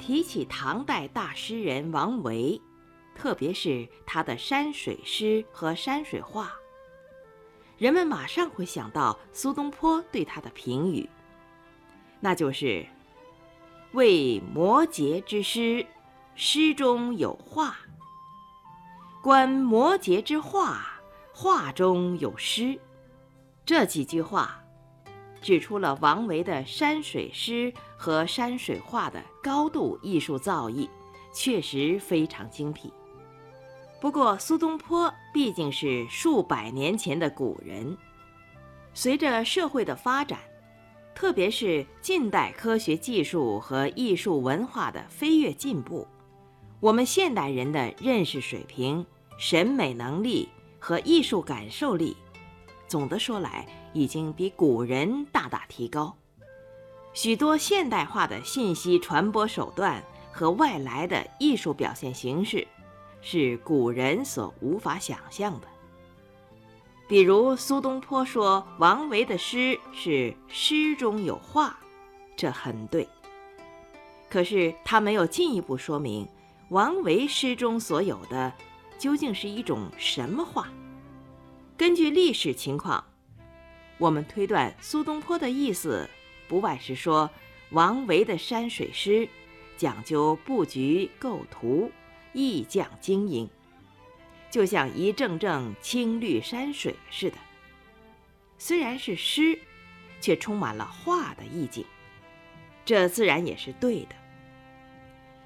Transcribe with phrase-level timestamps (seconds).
[0.00, 2.60] 提起唐代大诗人王维，
[3.14, 6.50] 特别是他的山水诗和山水画，
[7.76, 11.08] 人们马上会想到苏东坡对他的评语，
[12.18, 12.84] 那就是
[13.92, 15.86] “为摩诘之诗，
[16.34, 17.74] 诗中有画；
[19.22, 20.98] 观摩诘之画，
[21.32, 22.76] 画中有诗。”
[23.66, 24.59] 这几句话。
[25.42, 30.88] 指出了王维的山水诗和山水画的高度艺术造诣，
[31.32, 32.92] 确实非常精辟。
[34.00, 37.96] 不过，苏东坡毕竟是数百年前的古人，
[38.94, 40.38] 随着社会的发展，
[41.14, 46.06] 特别是近代科学技术和艺术文化的飞跃进步，
[46.80, 49.04] 我们现代人的认识水平、
[49.38, 50.48] 审美能力
[50.78, 52.16] 和艺术感受力，
[52.88, 53.66] 总的说来。
[53.92, 56.16] 已经比古人大大提高，
[57.12, 62.66] 许多现代化的信息传播手段和外来的艺术表现形式，
[63.20, 65.66] 是古人所无法想象的。
[67.08, 71.76] 比如苏东坡说王维的诗是诗中有画，
[72.36, 73.08] 这很对。
[74.28, 76.28] 可是他没有进一步说明
[76.68, 78.52] 王维诗中所有的
[78.96, 80.68] 究竟是一种什么画。
[81.76, 83.04] 根据历史情况。
[84.00, 86.08] 我们推断苏东坡的意思，
[86.48, 87.30] 不外是说
[87.72, 89.28] 王维的山水诗
[89.76, 91.92] 讲究布局构图，
[92.32, 93.46] 意匠精英，
[94.50, 97.36] 就像一阵阵青绿山水似的。
[98.56, 99.58] 虽然是诗，
[100.18, 101.84] 却充满了画的意境，
[102.86, 104.16] 这自然也是对的。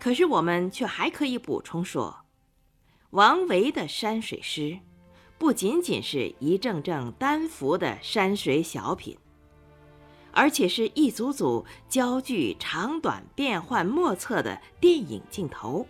[0.00, 2.24] 可是我们却还可以补充说，
[3.10, 4.78] 王维的山水诗。
[5.38, 9.16] 不仅仅是一阵阵单幅的山水小品，
[10.32, 15.86] 而且是一组组焦距长短变幻莫测的电影镜头。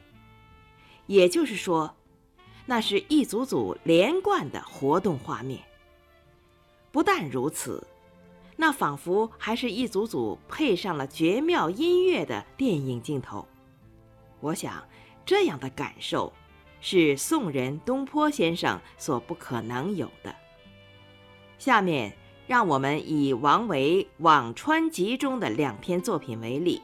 [1.07, 1.97] 也就是说，
[2.67, 5.63] 那是一组组连贯的活动画面。
[6.93, 7.87] 不但如此，
[8.57, 13.49] 那仿佛还是一组组配上了绝妙音乐的电影镜头。
[14.41, 14.87] 我想，
[15.25, 16.31] 这样的感受。
[16.81, 20.35] 是宋人东坡先生所不可能有的。
[21.59, 22.17] 下面，
[22.47, 26.81] 让我们以王维《辋川集》中的两篇作品为例，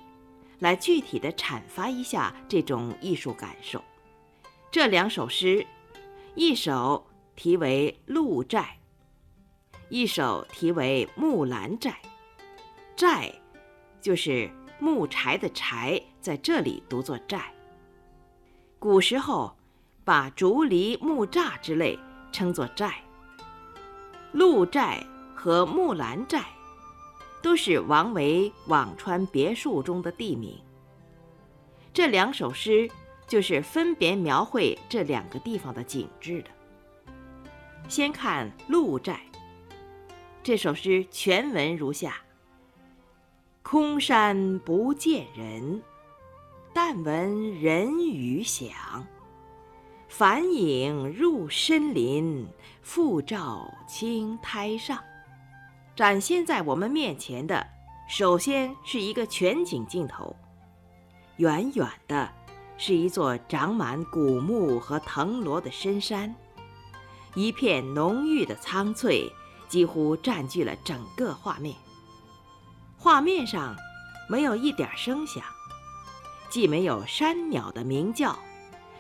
[0.58, 3.80] 来具体的阐发一下这种艺术感受。
[4.72, 5.64] 这两首诗，
[6.34, 7.06] 一首
[7.36, 8.78] 题为《鹿柴》，
[9.88, 11.90] 一首题为《木兰寨》。
[12.96, 13.32] 寨，
[14.00, 14.50] 就是
[14.80, 17.52] 木柴的柴，在这里读作寨。
[18.80, 19.56] 古时候。
[20.04, 21.98] 把竹篱、木栅之类
[22.30, 22.94] 称作寨。
[24.32, 25.04] 鹿寨
[25.34, 26.44] 和木兰寨，
[27.40, 30.60] 都是王维《辋川别墅》中的地名。
[31.92, 32.90] 这两首诗
[33.26, 36.50] 就是分别描绘这两个地方的景致的。
[37.88, 39.20] 先看鹿寨。
[40.42, 42.16] 这首诗全文如下：
[43.62, 45.82] 空山不见人，
[46.74, 49.06] 但闻人语响。
[50.16, 52.46] 返影入深林，
[52.82, 55.02] 复照青苔上。
[55.96, 57.66] 展现在我们面前的，
[58.08, 60.36] 首先是一个全景镜头。
[61.38, 62.30] 远远的，
[62.78, 66.32] 是一座长满古木和藤萝的深山，
[67.34, 69.28] 一片浓郁的苍翠
[69.66, 71.74] 几乎占据了整个画面。
[72.96, 73.74] 画面上
[74.30, 75.42] 没有一点声响，
[76.48, 78.38] 既没有山鸟的鸣叫。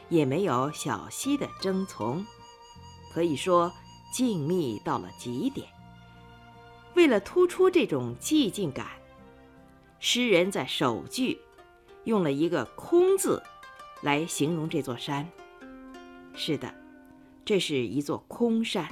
[0.08, 2.24] 也没有小溪的争从，
[3.12, 3.72] 可以说
[4.12, 5.66] 静谧到了极点。
[6.94, 8.86] 为了突出这种寂静感，
[9.98, 11.40] 诗人在首句
[12.04, 13.42] 用了一个“空”字
[14.02, 15.28] 来形容这座山。
[16.34, 16.72] 是的，
[17.44, 18.88] 这是一座空山，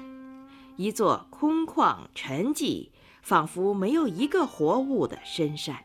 [0.76, 2.88] 一座空旷沉寂、
[3.22, 5.84] 仿佛没有一个活物的深山。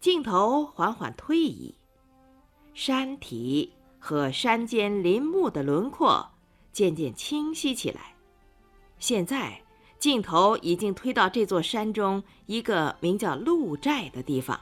[0.00, 1.74] 镜头缓缓推移，
[2.74, 3.72] 山体。
[4.06, 6.30] 和山间林木的轮廓
[6.74, 8.14] 渐渐清晰起来。
[8.98, 9.62] 现在
[9.98, 14.60] 镜头已经推到这座山中一个名叫鹿寨的地方，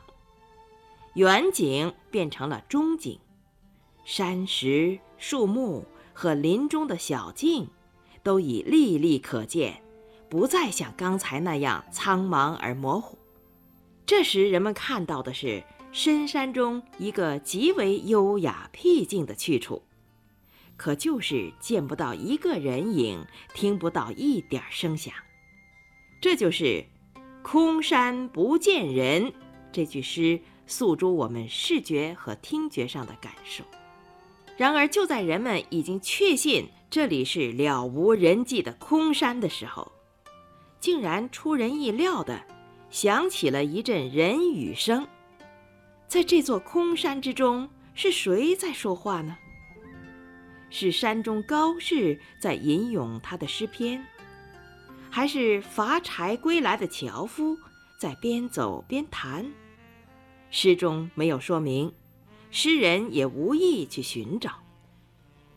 [1.15, 3.19] 远景变成了中景，
[4.05, 5.85] 山石、树木
[6.15, 7.69] 和林中的小径
[8.23, 9.83] 都已历历可见，
[10.31, 13.19] 不再像刚才那样苍茫而模糊。
[14.07, 15.65] 这时人们看到的是。
[15.95, 19.83] 深山中一个极为优雅僻静的去处，
[20.79, 25.13] 可就是见不到一个人影，听不到一点声响。
[26.19, 26.83] 这就是
[27.45, 29.35] “空山不见人”
[29.71, 33.63] 这句诗诉诸我们视觉和听觉上的感受。
[34.57, 39.93] 然而，就在人们已经确信这里是了无人迹的空山的时候，
[40.81, 42.43] 竟然出人意料的
[42.89, 45.07] 响起了一阵人语声。
[46.13, 49.35] 在这座空山之中，是谁在说话呢？
[50.69, 54.05] 是山中高士在吟咏他的诗篇，
[55.09, 57.57] 还是伐柴归来的樵夫
[57.99, 59.51] 在边走边弹？
[60.51, 61.91] 诗中没有说明，
[62.51, 64.57] 诗人也无意去寻找。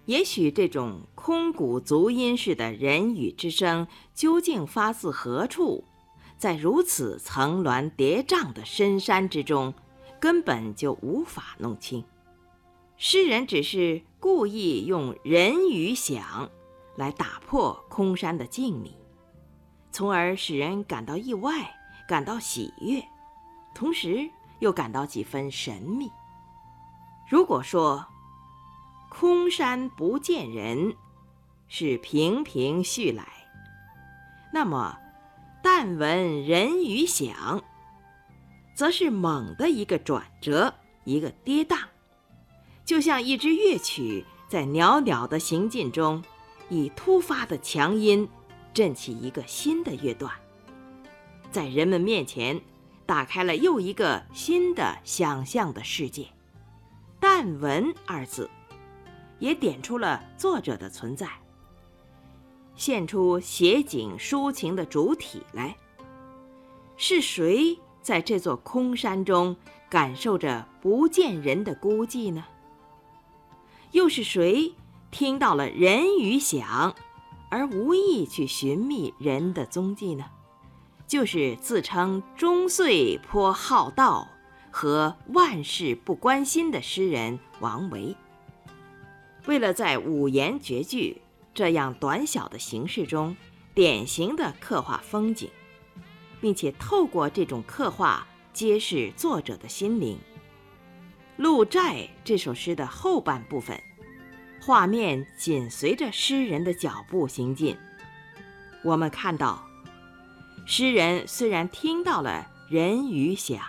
[0.06, 5.84] 也许这种空谷足音式的人语之声究竟发自何处，
[6.38, 9.74] 在如此层峦叠嶂的深山之中。
[10.26, 12.04] 根本就无法弄清，
[12.98, 16.50] 诗人只是故意用人语响
[16.96, 18.96] 来打破空山的静谧，
[19.92, 21.76] 从而使人感到意外，
[22.08, 23.04] 感到喜悦，
[23.76, 24.28] 同时
[24.58, 26.10] 又感到几分神秘。
[27.30, 28.08] 如果说
[29.12, 30.96] “空山不见人”
[31.70, 33.28] 是平平叙来，
[34.52, 34.98] 那么
[35.62, 37.64] “但闻人语响”。
[38.76, 40.72] 则是猛的一个转折，
[41.06, 41.80] 一个跌宕，
[42.84, 46.22] 就像一支乐曲在袅袅的行进中，
[46.70, 48.28] 以突发的强音
[48.74, 50.30] 振起一个新的乐段，
[51.52, 52.60] 在人们面前
[53.06, 56.28] 打开了又一个新的想象的世界。
[57.18, 58.50] 但闻二字，
[59.40, 61.30] 也点出了作者的存在，
[62.76, 65.76] 现出写景抒情的主体来。
[66.98, 67.80] 是谁？
[68.06, 69.58] 在这座空山中，
[69.90, 72.46] 感受着不见人的孤寂呢？
[73.94, 74.76] 又是谁
[75.10, 76.96] 听到了人语响，
[77.50, 80.26] 而无意去寻觅人的踪迹呢？
[81.08, 84.28] 就是自称中岁颇好道
[84.70, 88.16] 和万事不关心的诗人王维。
[89.48, 91.24] 为了在五言绝句
[91.56, 93.36] 这样短小的形式中，
[93.74, 95.50] 典型的刻画风景。
[96.46, 100.16] 并且透过这种刻画揭示作者的心灵。
[101.38, 103.82] 《鹿柴》这首诗的后半部分，
[104.62, 107.76] 画面紧随着诗人的脚步行进。
[108.84, 109.68] 我们看到，
[110.68, 113.60] 诗人虽然听到了人语响，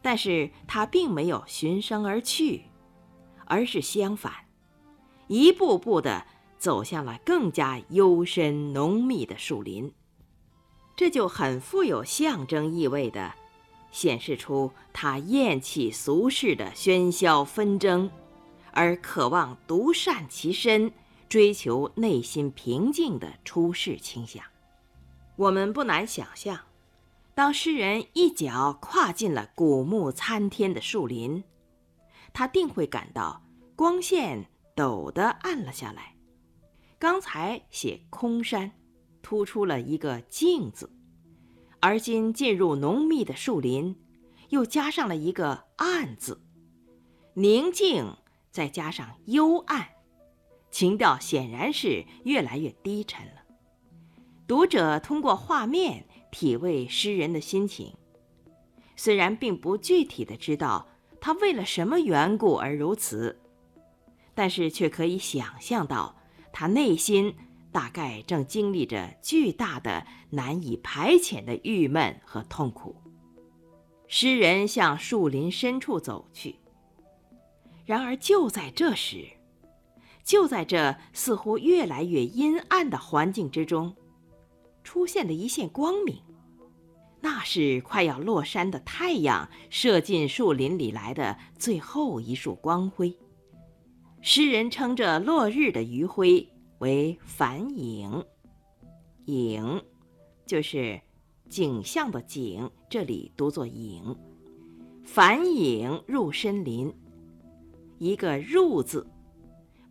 [0.00, 2.62] 但是他并没有循声而去，
[3.44, 4.32] 而是相反，
[5.26, 6.24] 一步步地
[6.56, 9.92] 走向了更加幽深浓密的树林。
[10.96, 13.34] 这就很富有象征意味的，
[13.92, 18.10] 显示出他厌弃俗世的喧嚣纷争，
[18.72, 20.90] 而渴望独善其身、
[21.28, 24.42] 追求内心平静的出世倾向。
[25.36, 26.58] 我们不难想象，
[27.34, 31.44] 当诗人一脚跨进了古木参天的树林，
[32.32, 33.42] 他定会感到
[33.76, 36.14] 光线陡地暗了下来。
[36.98, 38.72] 刚才写空山。
[39.26, 40.88] 突出了一个“静”字，
[41.80, 43.96] 而今进入浓密的树林，
[44.50, 46.40] 又加上了一个“暗”字，
[47.34, 48.18] 宁静
[48.52, 49.88] 再加上幽暗，
[50.70, 53.42] 情调显然是越来越低沉了。
[54.46, 57.96] 读者通过画面体味诗人的心情，
[58.94, 60.86] 虽然并不具体的知道
[61.20, 63.40] 他为了什么缘故而如此，
[64.36, 66.14] 但是却可以想象到
[66.52, 67.34] 他内心。
[67.76, 72.96] 大概正经历着巨大的、难以排遣的郁闷和痛苦。
[74.08, 76.56] 诗人向树林深处走去。
[77.84, 79.26] 然而，就在这时，
[80.24, 83.94] 就在这似乎越来越阴暗的环境之中，
[84.82, 86.16] 出现了一线光明。
[87.20, 93.14] 那是快要落山的太阳射进树林里来的最后一束光辉。
[94.22, 96.48] 诗人撑着落日的余晖。
[96.78, 98.24] 为反影，
[99.26, 99.82] 影
[100.44, 101.00] 就是
[101.48, 104.16] 景象的景，这里读作影。
[105.04, 106.92] 反影入深林，
[107.98, 109.06] 一个入字，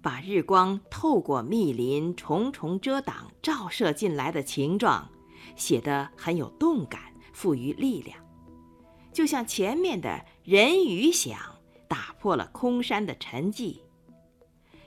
[0.01, 5.10] 把日光透过密林重重遮挡照射进来的情状，
[5.56, 7.01] 写得很有动感，
[7.34, 8.20] 富于力量，
[9.12, 11.38] 就像前面的人语响
[11.88, 13.80] 打破了空山的沉寂。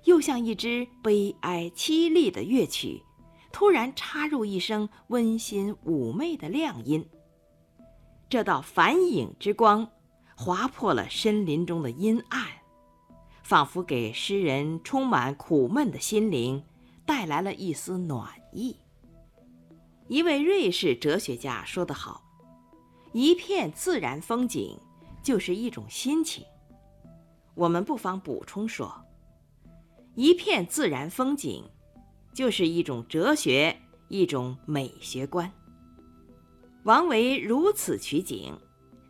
[0.08, 3.02] 又像一支悲哀凄厉的乐曲，
[3.52, 7.06] 突然插入一声温馨妩媚的亮音。
[8.26, 9.86] 这道反影之光，
[10.34, 12.42] 划破了森林中的阴暗，
[13.42, 16.64] 仿佛给诗人充满苦闷的心灵
[17.04, 18.78] 带来了一丝暖意。
[20.06, 22.22] 一位瑞士哲学家说得好
[23.12, 24.74] ：“一片自然风景，
[25.22, 26.42] 就是一种心情。
[27.54, 29.04] 我们不妨补充说，
[30.18, 31.62] 一片自然风景，
[32.34, 35.48] 就是一种哲学，一种美学观。
[36.82, 38.58] 王维如此取景，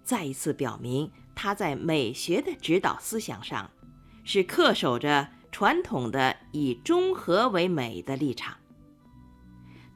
[0.05, 3.71] 再一次表明他在美学的指导思想上，
[4.23, 8.55] 是恪守着传统的以中和为美的立场。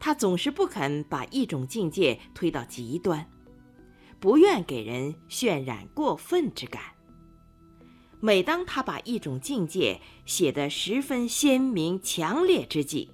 [0.00, 3.31] 他总是不肯把一种境界推到极端，
[4.19, 6.83] 不愿给人渲染过分之感。
[8.25, 13.11] 每当他把一种境界写得十分鲜明强烈之际，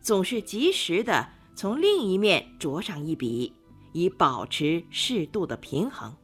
[0.00, 3.52] 总是及时的从另一面着上一笔，
[3.92, 6.16] 以保持适度的平衡。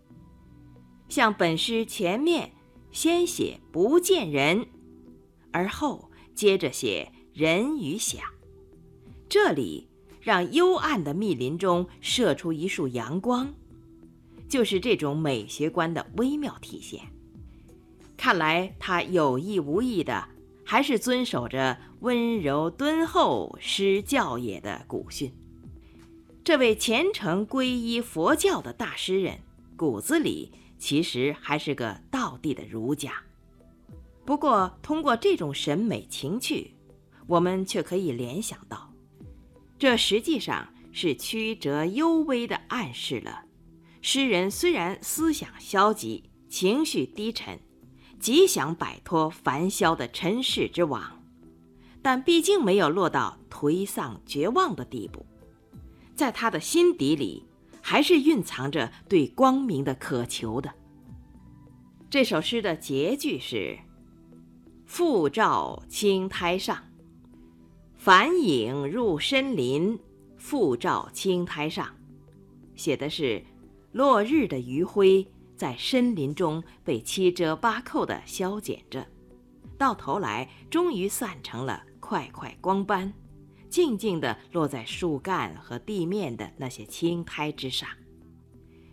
[1.10, 2.50] 像本诗前面
[2.90, 4.66] 先写不见人，
[5.52, 8.22] 而后接着写人与响，
[9.28, 9.86] 这里
[10.22, 13.52] 让幽暗的密林中射出一束阳光，
[14.48, 17.02] 就是这种美学观的微妙体现。
[18.20, 20.28] 看来他有意无意的，
[20.62, 25.32] 还是遵守着温柔敦厚施教也的古训。
[26.44, 29.38] 这位虔诚皈依佛教的大诗人，
[29.74, 33.14] 骨子里其实还是个道地的儒家。
[34.26, 36.74] 不过，通过这种审美情趣，
[37.26, 38.92] 我们却可以联想到，
[39.78, 43.44] 这实际上是曲折幽微的暗示了：
[44.02, 47.58] 诗人虽然思想消极，情绪低沉。
[48.20, 51.22] 极想摆脱凡嚣的尘世之网，
[52.02, 55.24] 但毕竟没有落到颓丧绝望的地步，
[56.14, 57.46] 在他的心底里，
[57.80, 60.70] 还是蕴藏着对光明的渴求的。
[62.10, 63.78] 这首诗的结句是
[64.84, 66.76] “复照青苔上”，
[67.96, 69.98] 返影入深林，
[70.36, 71.88] 复照青苔上，
[72.74, 73.42] 写的是
[73.92, 75.26] 落日的余晖。
[75.60, 79.06] 在森林中被七折八扣地消减着，
[79.76, 83.12] 到头来终于散成了块块光斑，
[83.68, 87.86] 静静地落在树干和地面的那些青苔之上。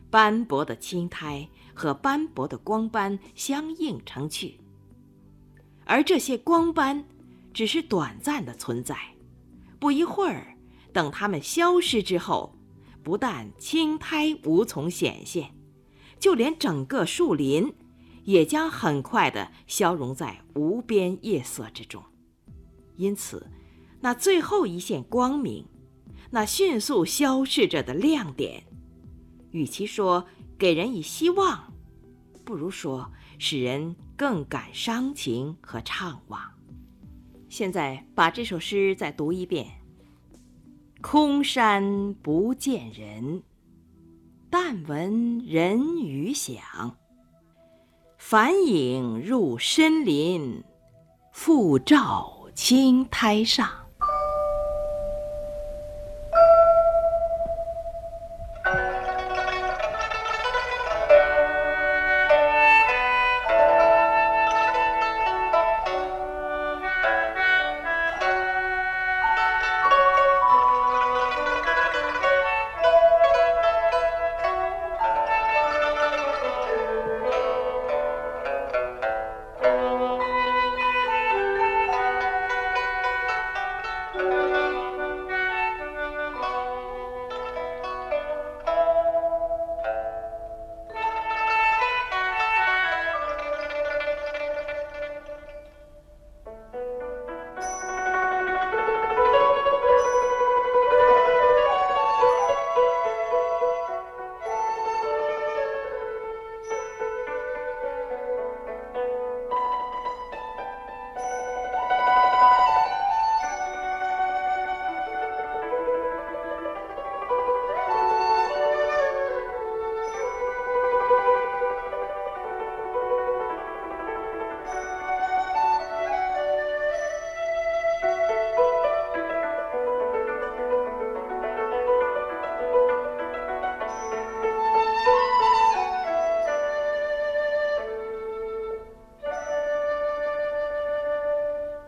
[0.10, 4.60] 斑驳的青苔和斑驳的光斑相映成趣，
[5.86, 7.06] 而这些光斑
[7.54, 8.98] 只是短暂的存在，
[9.80, 10.58] 不一会儿，
[10.92, 12.54] 等它们消失之后，
[13.02, 15.57] 不但青苔无从显现。
[16.20, 17.74] 就连整个树林，
[18.24, 22.04] 也将很快地消融在无边夜色之中。
[22.96, 23.50] 因此，
[24.02, 25.66] 那最后一线光明，
[26.32, 28.64] 那迅速消逝着的亮点，
[29.52, 30.26] 与其说
[30.58, 31.74] 给人以希望，
[32.44, 36.40] 不如说使人更感伤情和怅惘。
[37.50, 39.68] 现在把这首诗再读一遍：
[41.02, 43.44] 空山不见人。
[44.60, 46.98] 但闻人语响，
[48.18, 50.64] 返影入深林，
[51.32, 53.70] 复照青苔上。